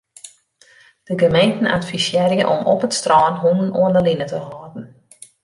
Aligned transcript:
De 1.03 1.19
gemeenten 1.19 1.67
advisearje 1.71 2.47
om 2.49 2.65
op 2.73 2.81
it 2.87 2.93
strân 2.99 3.33
hûnen 3.43 3.71
oan 3.81 3.95
'e 3.95 4.01
line 4.07 4.25
te 4.31 4.37
hâlden. 4.47 4.85